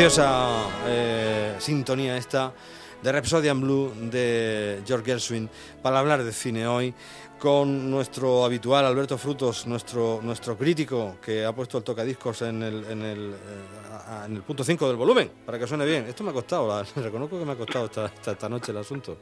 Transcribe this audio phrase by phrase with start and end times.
[0.00, 2.54] Preciosa eh, sintonía esta
[3.02, 5.50] de Rhapsodian Blue de George Gershwin
[5.82, 6.94] para hablar de cine hoy
[7.38, 12.84] con nuestro habitual Alberto Frutos, nuestro, nuestro crítico que ha puesto el tocadiscos en el,
[12.84, 16.06] en el, eh, punto 5 del volumen, para que suene bien.
[16.06, 19.18] Esto me ha costado, reconozco que me ha costado esta, esta noche el asunto.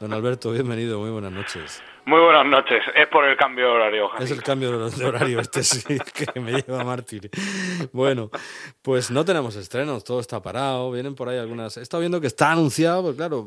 [0.00, 1.80] Don Alberto, bienvenido, muy buenas noches.
[2.08, 2.82] Muy buenas noches.
[2.94, 4.10] Es por el cambio de horario.
[4.18, 5.82] Es el cambio de horario este sí
[6.14, 7.30] que me lleva a mártir.
[7.92, 8.30] Bueno,
[8.80, 11.76] pues no tenemos estrenos, todo está parado, vienen por ahí algunas...
[11.76, 13.46] He estado viendo que está anunciado, pues claro,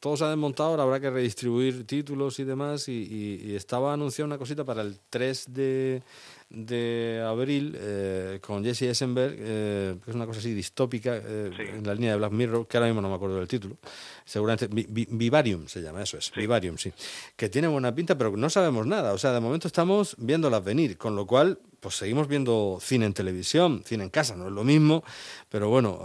[0.00, 4.36] todo se ha desmontado, ahora habrá que redistribuir títulos y demás, y, estaba anunciada una
[4.36, 6.02] cosita para el 3 de,
[6.54, 11.86] de abril eh, con Jesse Eisenberg, eh, que es una cosa así distópica, eh, en
[11.86, 13.76] la línea de Black Mirror, que ahora mismo no me acuerdo del título,
[14.24, 16.92] seguramente Vivarium se llama, eso es, Vivarium, sí,
[17.36, 20.96] que tiene buena pinta, pero no sabemos nada, o sea, de momento estamos viéndolas venir,
[20.96, 24.64] con lo cual, pues seguimos viendo cine en televisión, cine en casa, no es lo
[24.64, 25.04] mismo,
[25.50, 26.00] pero bueno,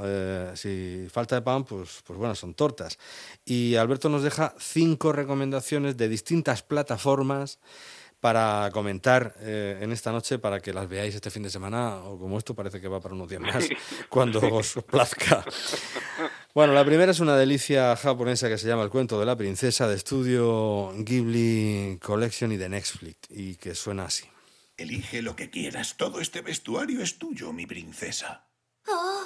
[0.55, 2.99] si falta de pan, pues, pues bueno, son tortas.
[3.45, 7.59] Y Alberto nos deja cinco recomendaciones de distintas plataformas
[8.19, 12.19] para comentar eh, en esta noche para que las veáis este fin de semana o
[12.19, 13.67] como esto parece que va para unos días más
[14.09, 15.45] cuando os plazca.
[16.53, 19.87] Bueno, la primera es una delicia japonesa que se llama El cuento de la princesa
[19.87, 24.25] de estudio Ghibli Collection y de Netflix y que suena así.
[24.77, 28.47] Elige lo que quieras, todo este vestuario es tuyo, mi princesa.
[28.87, 29.25] ¡Oh!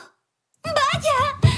[0.63, 1.52] ¡Vaya!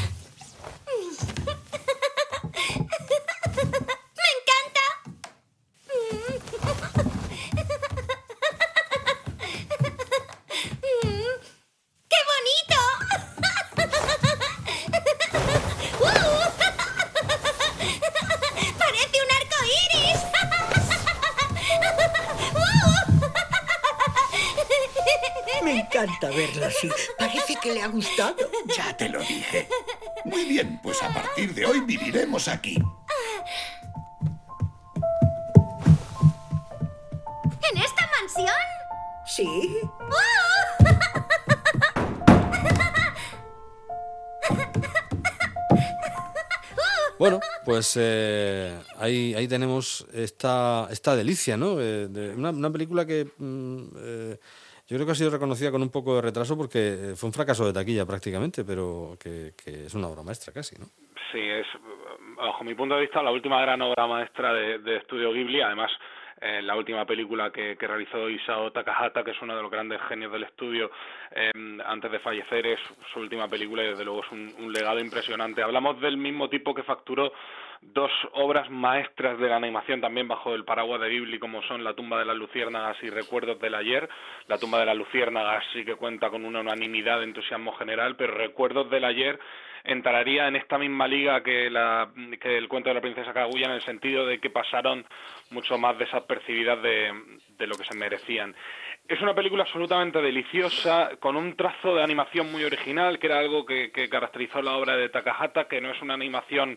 [27.18, 28.36] Parece que le ha gustado.
[28.76, 29.68] Ya te lo dije.
[30.26, 32.76] Muy bien, pues a partir de hoy viviremos aquí.
[37.72, 38.56] ¿En esta mansión?
[39.26, 39.48] Sí.
[47.18, 51.80] Bueno, pues eh, ahí, ahí tenemos esta, esta delicia, ¿no?
[51.80, 54.40] Eh, de una, película que mm, eh,
[54.88, 57.66] yo creo que ha sido reconocida con un poco de retraso porque fue un fracaso
[57.66, 60.86] de taquilla prácticamente, pero que, es una obra maestra casi, ¿no?
[61.32, 61.66] Sí, es,
[62.38, 65.62] bajo mi punto de vista, la última gran obra maestra de, de Estudio Ghibli.
[65.62, 65.92] Además,
[66.42, 70.02] eh, la última película que, que, realizó Isao Takahata, que es uno de los grandes
[70.10, 70.92] genios del estudio,
[71.32, 71.52] eh,
[71.86, 72.80] antes de fallecer, es
[73.14, 75.64] su última película y desde luego es un, legado impresionante.
[75.64, 77.32] Hablamos del mismo tipo que facturó
[77.82, 81.94] dos obras maestras de la animación también bajo el paraguas de Ghibli como son La
[81.94, 84.10] tumba de las luciérnagas y Recuerdos del ayer.
[84.48, 88.34] La tumba de las luciérnagas sí que cuenta con una unanimidad de entusiasmo general, pero
[88.34, 89.40] Recuerdos del ayer
[89.86, 92.10] entraría en esta misma liga que, la,
[92.40, 95.06] que el cuento de la princesa Kaguya en el sentido de que pasaron
[95.52, 97.14] mucho más desapercibidas de,
[97.58, 98.56] de lo que se merecían.
[99.08, 103.64] Es una película absolutamente deliciosa, con un trazo de animación muy original, que era algo
[103.64, 106.76] que, que caracterizó la obra de Takahata, que no es una animación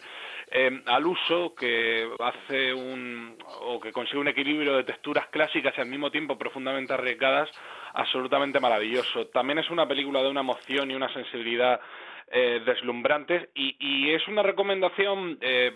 [0.51, 5.81] eh, al uso, que hace un, o que consigue un equilibrio de texturas clásicas y
[5.81, 7.51] al mismo tiempo profundamente arriesgadas,
[7.95, 9.29] absolutamente maravilloso.
[9.29, 11.81] También es una película de una emoción y una sensibilidad
[12.31, 15.73] eh, deslumbrantes y, y, es una recomendación eh,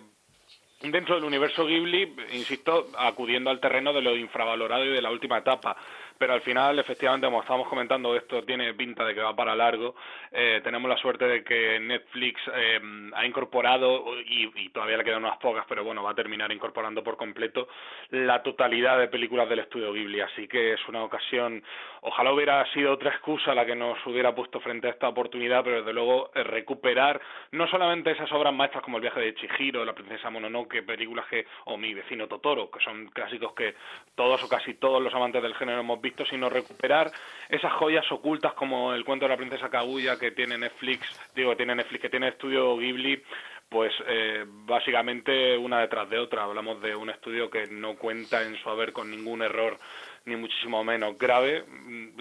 [0.82, 5.38] dentro del universo Ghibli, insisto, acudiendo al terreno de lo infravalorado y de la última
[5.38, 5.76] etapa
[6.22, 9.96] pero al final, efectivamente, como estamos comentando, esto tiene pinta de que va para largo.
[10.30, 12.80] Eh, tenemos la suerte de que Netflix eh,
[13.12, 17.16] ha incorporado, y, todavía le quedan unas pocas, pero bueno, va a terminar incorporando por
[17.16, 17.66] completo
[18.10, 20.20] la totalidad de películas del estudio Ghibli.
[20.20, 21.60] Así que es una ocasión,
[22.02, 25.78] ojalá hubiera sido otra excusa la que nos hubiera puesto frente a esta oportunidad, pero
[25.78, 27.20] desde luego eh, recuperar
[27.50, 31.46] no solamente esas obras maestras como El viaje de Chihiro, La princesa Mononoke, películas que,
[31.64, 33.74] o Mi vecino Totoro, que son clásicos que
[34.14, 37.10] todos o casi todos los amantes del género hemos visto sino recuperar
[37.48, 41.74] esas joyas ocultas como el cuento de la princesa Kaguya que tiene Netflix, digo, tiene
[41.74, 43.22] Netflix, que tiene estudio Ghibli,
[43.68, 46.44] pues eh, básicamente una detrás de otra.
[46.44, 49.78] Hablamos de un estudio que no cuenta en su haber con ningún error,
[50.26, 51.64] ni muchísimo menos grave,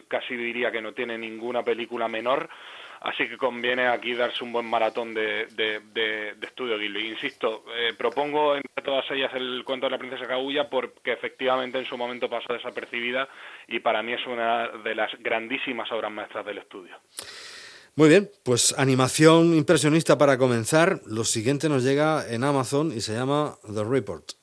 [0.08, 2.50] casi diría que no tiene ninguna película menor
[3.02, 7.10] Así que conviene aquí darse un buen maratón de, de, estudio Ghibli.
[7.10, 11.86] Insisto, eh, propongo entre todas ellas el cuento de la princesa Kaguya porque efectivamente en
[11.86, 13.28] su momento pasó desapercibida
[13.68, 16.96] y para mí es una de las grandísimas obras maestras del estudio.
[17.96, 21.02] Muy bien, pues animación impresionista para comenzar.
[21.08, 24.34] Lo siguiente nos llega en Amazon y se llama The Report.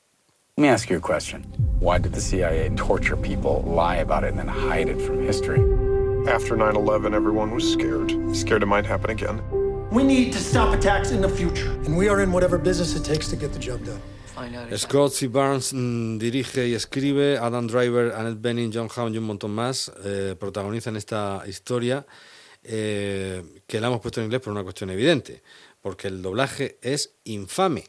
[0.57, 1.43] Let me ask you a question.
[1.79, 5.61] Why did the CIA torture people, lie about it, and then hide it from history?
[6.27, 8.11] After 9 11, everyone was scared.
[8.35, 9.41] Scared it might happen again.
[9.91, 11.71] We need to stop attacks in the future.
[11.85, 14.01] And we are in whatever business it takes to get the job done.
[14.77, 15.27] Scott C.
[15.27, 19.91] Barnes mm, dirige y escribe, Adam Driver, Annette Bening, John Hamm y un montón más
[20.05, 22.05] eh, protagonizan esta historia
[22.63, 25.43] eh, que la hemos puesto en inglés por una cuestión evidente,
[25.81, 27.85] porque el doblaje es infame.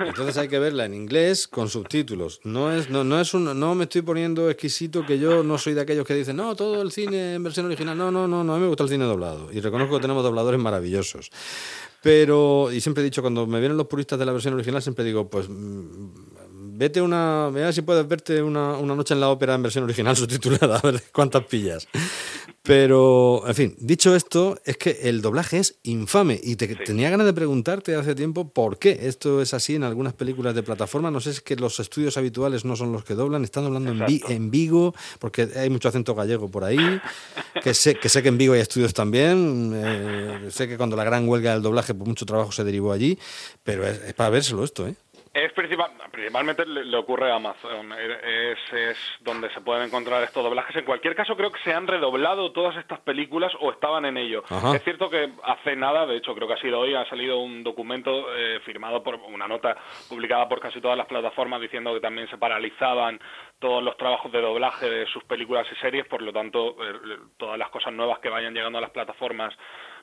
[0.00, 2.40] Entonces hay que verla en inglés con subtítulos.
[2.44, 5.74] No es, no, no es un, no me estoy poniendo exquisito que yo no soy
[5.74, 7.96] de aquellos que dicen no todo el cine en versión original.
[7.98, 8.54] No, no, no, no.
[8.54, 11.30] A mí me gusta el cine doblado y reconozco que tenemos dobladores maravillosos.
[12.02, 15.04] Pero y siempre he dicho cuando me vienen los puristas de la versión original siempre
[15.04, 16.33] digo pues mm,
[16.76, 20.16] vete una, vea si puedes verte una, una noche en la ópera en versión original
[20.16, 21.86] subtitulada a ver cuántas pillas.
[22.62, 27.26] Pero, en fin, dicho esto, es que el doblaje es infame y te, tenía ganas
[27.26, 31.10] de preguntarte hace tiempo por qué esto es así en algunas películas de plataforma.
[31.10, 33.92] No sé si es que los estudios habituales no son los que doblan, están doblando
[33.92, 36.78] en, Vi- en Vigo, porque hay mucho acento gallego por ahí,
[37.62, 41.04] que sé que, sé que en Vigo hay estudios también, eh, sé que cuando la
[41.04, 43.18] gran huelga del doblaje, pues mucho trabajo se derivó allí,
[43.62, 44.94] pero es, es para vérselo esto, ¿eh?
[45.34, 50.44] Es principal, principalmente le, le ocurre a Amazon, es, es donde se pueden encontrar estos
[50.44, 50.76] doblajes.
[50.76, 54.44] En cualquier caso, creo que se han redoblado todas estas películas o estaban en ello.
[54.48, 54.76] Ajá.
[54.76, 57.64] Es cierto que hace nada, de hecho creo que ha sido hoy, ha salido un
[57.64, 59.76] documento eh, firmado por una nota
[60.08, 63.18] publicada por casi todas las plataformas diciendo que también se paralizaban
[63.58, 67.58] todos los trabajos de doblaje de sus películas y series, por lo tanto, eh, todas
[67.58, 69.52] las cosas nuevas que vayan llegando a las plataformas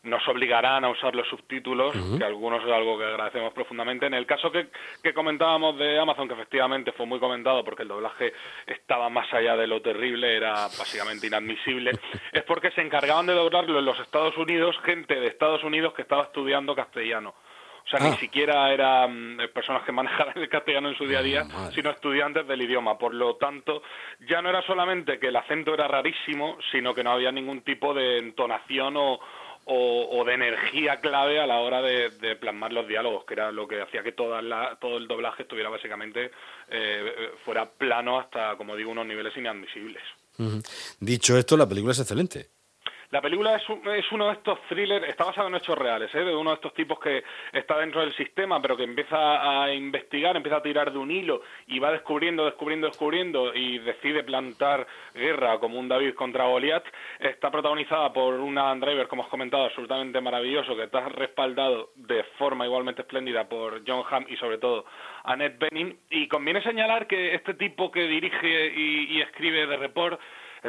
[0.03, 4.07] nos obligarán a usar los subtítulos, que algunos es algo que agradecemos profundamente.
[4.07, 4.69] En el caso que,
[5.03, 8.33] que comentábamos de Amazon, que efectivamente fue muy comentado porque el doblaje
[8.65, 11.91] estaba más allá de lo terrible, era básicamente inadmisible,
[12.31, 16.01] es porque se encargaban de doblarlo en los Estados Unidos gente de Estados Unidos que
[16.01, 17.35] estaba estudiando castellano.
[17.83, 18.09] O sea, Ah.
[18.11, 21.43] ni siquiera eran eh, personas que manejaran el castellano en su día a día,
[21.73, 22.97] sino estudiantes del idioma.
[22.97, 23.81] Por lo tanto,
[24.19, 27.93] ya no era solamente que el acento era rarísimo, sino que no había ningún tipo
[27.93, 29.19] de entonación o,
[29.65, 33.81] o, de energía clave a la hora de, plasmar los diálogos, que era lo que
[33.81, 36.31] hacía que toda la, todo el doblaje estuviera básicamente
[36.69, 40.03] eh, fuera plano hasta, como digo, unos niveles inadmisibles.
[40.99, 42.49] Dicho esto, la película es excelente.
[43.11, 46.23] La película es, un- es uno de estos thrillers, está basado en hechos reales, ¿eh?
[46.23, 47.21] de uno de estos tipos que
[47.51, 51.41] está dentro del sistema, pero que empieza a investigar, empieza a tirar de un hilo
[51.67, 56.85] y va descubriendo, descubriendo, descubriendo y decide plantar guerra como un David contra Goliath.
[57.19, 62.23] Está protagonizada por un Adam Driver, como has comentado, absolutamente maravilloso, que está respaldado de
[62.37, 64.85] forma igualmente espléndida por John Hamm y sobre todo
[65.25, 65.99] Annette Bening.
[66.11, 70.17] Y conviene señalar que este tipo que dirige y, y escribe The Report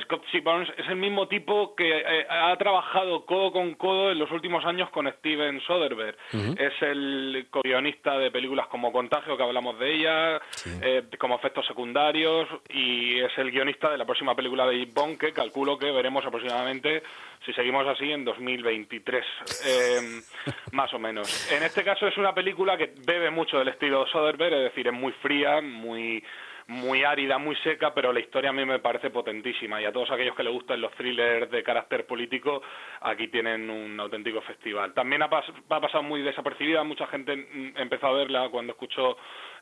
[0.01, 0.41] Scott C.
[0.41, 4.65] Barnes es el mismo tipo que eh, ha trabajado codo con codo en los últimos
[4.65, 6.17] años con Steven Soderbergh.
[6.59, 10.41] Es el co-guionista de películas como Contagio, que hablamos de ella,
[10.81, 15.33] eh, como efectos secundarios, y es el guionista de la próxima película de Bond, que
[15.33, 17.03] calculo que veremos aproximadamente,
[17.45, 19.25] si seguimos así, en 2023,
[19.67, 20.23] eh,
[20.73, 21.53] más o menos.
[21.53, 24.95] En este caso es una película que bebe mucho del estilo Soderbergh, es decir, es
[24.95, 26.23] muy fría, muy
[26.69, 30.11] muy árida, muy seca, pero la historia a mí me parece potentísima y a todos
[30.11, 32.63] aquellos que les gustan los thrillers de carácter político,
[33.01, 34.95] aquí tienen un auténtico festival.
[34.95, 39.17] También ha, pas- ha pasado muy desapercibida, mucha gente mm, empezó a verla cuando escuchó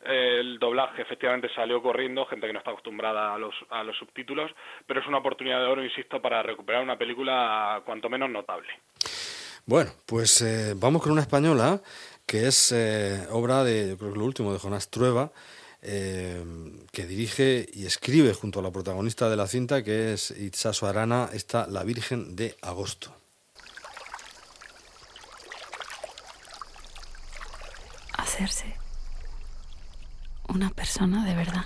[0.04, 3.96] eh, el doblaje, efectivamente salió corriendo, gente que no está acostumbrada a los, a los
[3.96, 4.50] subtítulos,
[4.86, 8.68] pero es una oportunidad de oro, insisto, para recuperar una película cuanto menos notable.
[9.66, 11.80] Bueno, pues eh, vamos con una española
[12.26, 15.30] que es eh, obra de, yo creo que lo último, de Jonás Trueba,
[15.82, 16.44] eh,
[16.92, 21.30] que dirige y escribe junto a la protagonista de la cinta, que es Itzaso Arana,
[21.32, 23.20] está La Virgen de Agosto.
[28.40, 28.74] hacerse
[30.48, 31.64] una persona de verdad.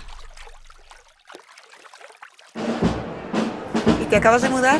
[4.01, 4.79] ¿Y te acabas de mudar?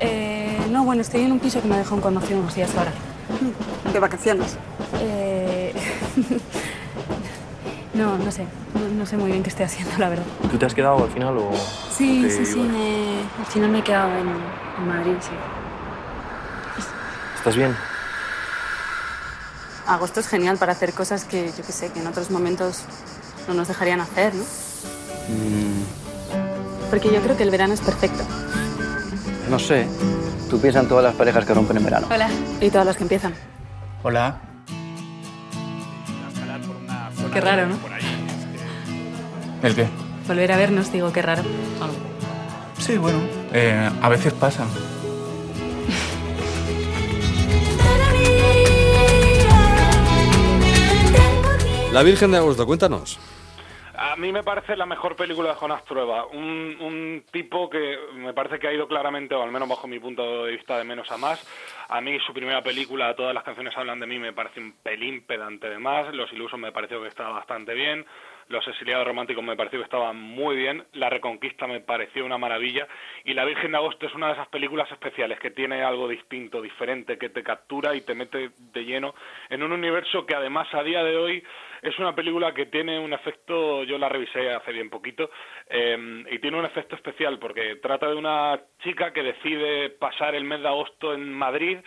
[0.00, 2.92] Eh, no, bueno, estoy en un piso que me dejó un conocido unos días ahora.
[3.92, 4.56] ¿De vacaciones?
[5.00, 5.74] Eh,
[7.98, 8.46] no, no sé.
[8.74, 10.24] No, no sé muy bien qué estoy haciendo, la verdad.
[10.50, 11.50] ¿Tú te has quedado al final o...?
[11.90, 12.58] Sí, sí, sí.
[12.60, 15.30] me- al final me he quedado en, en Madrid, sí.
[17.36, 17.74] ¿Estás bien?
[19.86, 22.82] Agosto es genial para hacer cosas que, yo qué sé, que en otros momentos
[23.46, 24.44] no nos dejarían hacer, ¿no?
[26.90, 28.22] Porque yo creo que el verano es perfecto.
[29.50, 29.86] No sé.
[30.50, 32.06] Tú piensas en todas las parejas que rompen en verano.
[32.10, 32.28] Hola.
[32.60, 33.34] Y todas las que empiezan.
[34.02, 34.40] Hola.
[37.32, 37.76] Qué raro, ¿no?
[39.62, 39.86] ¿El qué?
[40.26, 41.42] Volver a vernos, digo, qué raro.
[42.78, 43.18] Sí, bueno,
[43.52, 44.66] eh, a veces pasa.
[51.92, 53.18] La Virgen de Agosto, cuéntanos.
[53.96, 56.26] A mí me parece la mejor película de Jonas Trueba.
[56.26, 59.98] Un, un tipo que me parece que ha ido claramente, o al menos bajo mi
[59.98, 61.44] punto de vista, de menos a más.
[61.88, 65.22] A mí su primera película, Todas las canciones hablan de mí, me parece un pelín
[65.22, 66.14] pedante de más.
[66.14, 68.06] Los ilusos me pareció que estaba bastante bien.
[68.48, 70.84] Los exiliados románticos me pareció que estaban muy bien.
[70.92, 72.88] La Reconquista me pareció una maravilla.
[73.24, 76.62] Y La Virgen de Agosto es una de esas películas especiales que tiene algo distinto,
[76.62, 79.14] diferente, que te captura y te mete de lleno
[79.50, 81.44] en un universo que además a día de hoy
[81.82, 85.30] es una película que tiene un efecto, yo la revisé hace bien poquito,
[85.68, 90.44] eh, y tiene un efecto especial porque trata de una chica que decide pasar el
[90.44, 91.78] mes de agosto en Madrid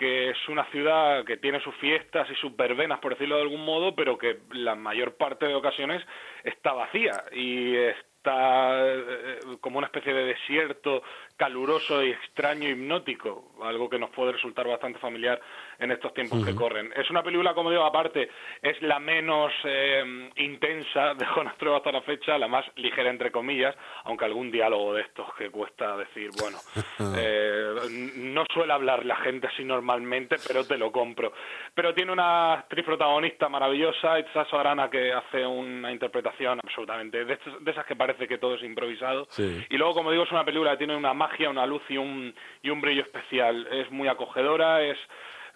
[0.00, 3.62] que es una ciudad que tiene sus fiestas y sus verbenas, por decirlo de algún
[3.62, 6.02] modo, pero que la mayor parte de ocasiones
[6.42, 11.02] está vacía y está eh, como una especie de desierto
[11.36, 15.38] caluroso y extraño, hipnótico, algo que nos puede resultar bastante familiar
[15.80, 16.92] en estos tiempos que corren.
[16.94, 18.28] Es una película, como digo, aparte,
[18.62, 23.30] es la menos eh, intensa de Jonas Trueba hasta la fecha, la más ligera entre
[23.30, 26.58] comillas, aunque algún diálogo de estos que cuesta decir, bueno,
[27.16, 27.74] eh,
[28.16, 31.32] no suele hablar la gente así normalmente, pero te lo compro.
[31.74, 37.70] Pero tiene una actriz protagonista maravillosa, Itza Arana, que hace una interpretación absolutamente de, de
[37.70, 39.26] esas que parece que todo es improvisado.
[39.30, 39.64] Sí.
[39.70, 42.34] Y luego, como digo, es una película que tiene una magia, una luz y un,
[42.62, 43.66] y un brillo especial.
[43.70, 44.98] Es muy acogedora, es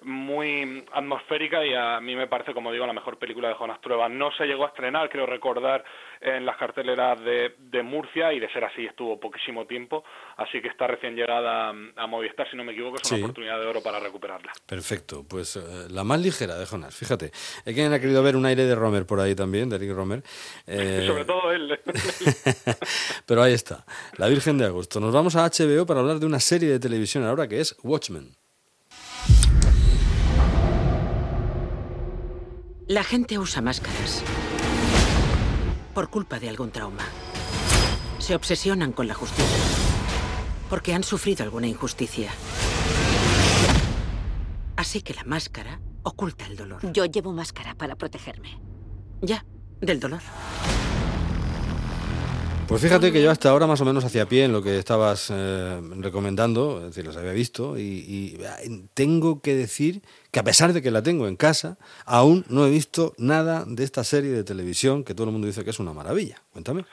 [0.02, 4.08] muy atmosférica y a mí me parece, como digo, la mejor película de Jonas Trueba.
[4.08, 5.84] No se llegó a estrenar, creo recordar,
[6.20, 10.04] en las carteleras de, de Murcia y de ser así estuvo poquísimo tiempo,
[10.36, 13.22] así que está recién llegada a, Movistar, si no me equivoco, es una Sí.
[13.22, 14.52] oportunidad de oro para recuperarla.
[14.66, 15.60] Perfecto, pues eh,
[15.90, 17.30] la más ligera de Jonas, fíjate.
[17.66, 20.22] Hay quien ha querido ver un aire de Romer por ahí también, de Eric Romer.
[20.66, 21.78] Eh, Sobre todo él.
[23.26, 23.84] Pero ahí está,
[24.16, 24.98] La Virgen de Agosto.
[25.00, 28.28] Nos vamos a HBO para hablar de una serie de televisión ahora que es Watchmen.
[32.86, 34.22] La gente usa máscaras
[35.94, 37.02] por culpa de algún trauma.
[38.18, 39.56] Se obsesionan con la justicia
[40.68, 42.30] porque han sufrido alguna injusticia.
[44.76, 46.92] Así que la máscara oculta el dolor.
[46.92, 48.60] Yo llevo máscara para protegerme.
[49.22, 49.46] Ya,
[49.80, 50.20] del dolor.
[52.74, 55.30] Pues fíjate que yo hasta ahora más o menos hacía pie en lo que estabas
[55.32, 58.36] eh, recomendando, es decir, las había visto, y, y,
[58.94, 60.02] tengo que decir
[60.32, 63.84] que a pesar de que la tengo en casa, aún no he visto nada de
[63.84, 66.38] esta serie de televisión que todo el mundo dice que es una maravilla.
[66.52, 66.84] Cuéntame.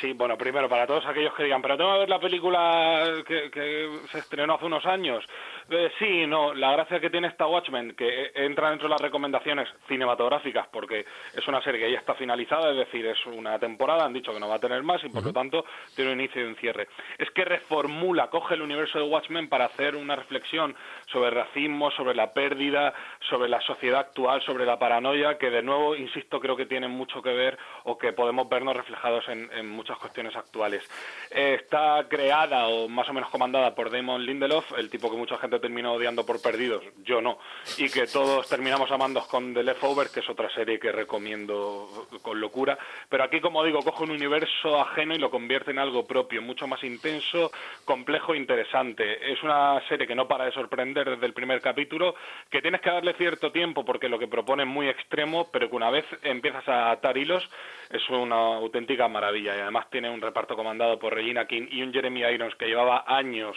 [0.00, 4.00] Sí, bueno, primero, para todos aquellos que digan, pero tengo que ver la película que
[4.10, 5.24] se estrenó hace unos años.
[5.70, 9.68] Eh, sí, no, la gracia que tiene esta Watchmen, que entra dentro de las recomendaciones
[9.88, 14.12] cinematográficas, porque es una serie que ya está finalizada, es decir, es una temporada, han
[14.12, 15.64] dicho que no va a tener más y por lo tanto
[15.96, 16.88] tiene un inicio y un cierre.
[17.18, 21.90] Es que reformula, coge el universo de Watchmen para hacer una reflexión sobre el racismo,
[21.92, 22.92] sobre la pérdida,
[23.28, 27.22] sobre la sociedad actual, sobre la paranoia, que de nuevo, insisto, creo que tienen mucho
[27.22, 30.88] que ver o que podemos vernos reflejados en, en muchas cuestiones actuales.
[31.30, 35.38] Eh, está creada o más o menos comandada por Damon Lindelof, el tipo que mucha
[35.38, 37.38] gente terminó odiando por perdidos, yo no,
[37.78, 42.40] y que todos terminamos amando con The Leftovers, que es otra serie que recomiendo con
[42.40, 46.42] locura, pero aquí, como digo, coge un universo ajeno y lo convierte en algo propio,
[46.42, 47.50] mucho más intenso,
[47.84, 49.32] complejo e interesante.
[49.32, 52.14] Es una serie que no para de sorprender desde el primer capítulo,
[52.50, 55.76] que tienes que darle cierto tiempo porque lo que propone es muy extremo, pero que
[55.76, 57.48] una vez empiezas a atar hilos
[57.90, 61.92] es una auténtica maravilla y además tiene un reparto comandado por Regina King y un
[61.92, 63.56] Jeremy Irons que llevaba años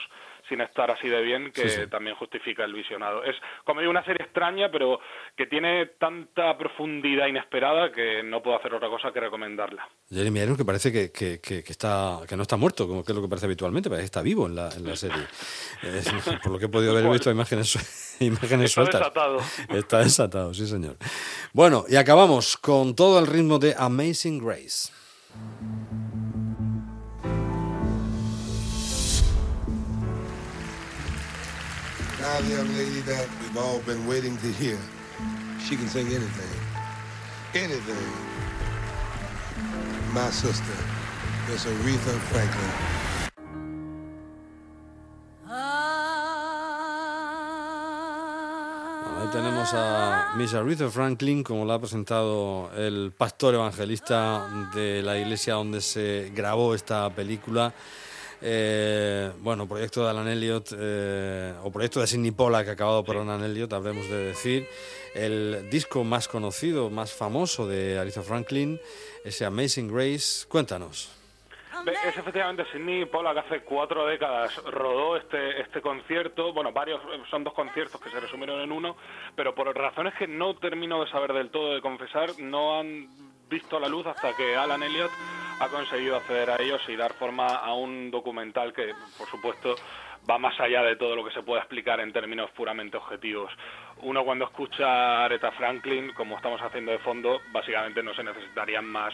[0.50, 1.88] sin estar así de bien que Sí, sí.
[1.90, 3.22] también justifica el visionado.
[3.26, 5.00] Es como digo una serie extraña pero
[5.36, 9.88] que tiene tanta profundidad inesperada que no puedo hacer otra cosa que recomendarla.
[10.10, 13.12] Jeremy Irons que parece que, que, que- que está, que no está muerto, como que
[13.12, 15.18] es lo que parece habitualmente, parece que está vivo en la, en la serie.
[15.84, 16.02] Eh,
[16.44, 17.68] por lo que he podido haber visto imágenes,
[18.26, 19.00] imágenes Está sueltas.
[19.02, 19.40] desatado.
[19.70, 20.98] Está desatado, sí señor.
[21.54, 24.90] Bueno, y acabamos con todo el ritmo de Amazing Grace.
[32.20, 34.78] Now, the young lady that we've all been waiting to hear.
[35.66, 36.54] She can sing anything.
[37.54, 38.08] Anything.
[40.14, 40.78] My sister,
[41.50, 43.07] Miss Aretha Franklin.
[49.38, 55.53] Tenemos a Miss Aretha Franklin, como la ha presentado el pastor evangelista de la iglesia
[55.53, 57.72] donde se grabó esta película.
[58.41, 63.44] Eh, bueno, proyecto de Alan Elliot, eh, o proyecto de Sidney Pollack, acabado por Alan
[63.44, 64.67] Elliot, habremos de decir.
[65.13, 68.82] El disco más conocido, más famoso de Aretha Franklin,
[69.24, 70.48] ese Amazing Grace.
[70.48, 71.17] Cuéntanos.
[71.88, 77.53] Es efectivamente Sidney Pollack hace cuatro décadas rodó este este concierto, bueno, varios son dos
[77.53, 78.98] conciertos que se resumieron en uno,
[79.36, 83.08] pero por razones que no termino de saber del todo, de confesar, no han
[83.50, 85.12] visto la luz hasta que Alan Elliot
[85.60, 89.75] ha conseguido acceder a ellos y dar forma a un documental que, por supuesto,
[90.29, 93.51] va más allá de todo lo que se puede explicar en términos puramente objetivos.
[94.01, 98.86] Uno cuando escucha a Aretha Franklin, como estamos haciendo de fondo, básicamente no se necesitarían
[98.86, 99.13] más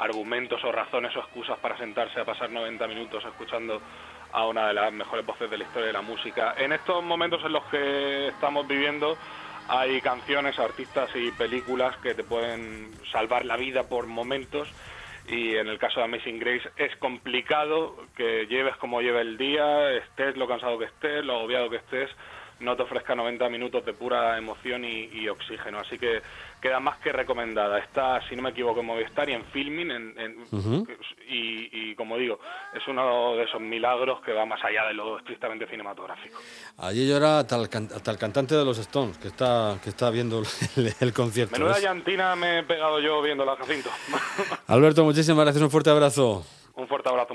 [0.00, 3.80] argumentos o razones o excusas para sentarse a pasar 90 minutos escuchando
[4.32, 6.54] a una de las mejores voces de la historia de la música.
[6.56, 9.16] En estos momentos en los que estamos viviendo
[9.68, 14.68] hay canciones, artistas y películas que te pueden salvar la vida por momentos
[15.28, 19.92] y en el caso de Amazing Grace es complicado que lleves como lleve el día,
[19.92, 22.10] estés lo cansado que estés, lo agobiado que estés,
[22.60, 25.80] no te ofrezca 90 minutos de pura emoción y, oxígeno.
[25.80, 26.22] Así que
[26.60, 27.78] queda más que recomendada.
[27.78, 29.90] Está, si no me equivoco, en Movistar y en Filming.
[29.90, 30.36] En,
[31.28, 32.38] y, como digo,
[32.74, 36.38] es uno de esos milagros que va más allá de lo estrictamente cinematográfico.
[36.78, 40.42] Allí llora hasta el, hasta el cantante de los Stones, que está, que está viendo
[41.00, 41.58] el, concierto.
[41.58, 43.90] Menuda llantina me he pegado yo viendo la Jacinto.
[44.66, 45.62] Alberto, muchísimas gracias.
[45.62, 46.44] Un fuerte abrazo.
[46.74, 47.28] Un fuerte abrazo.